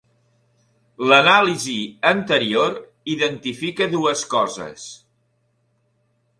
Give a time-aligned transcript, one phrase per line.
[1.11, 1.75] L'anàlisi
[2.13, 2.73] anterior
[3.17, 4.91] identifica dues coses.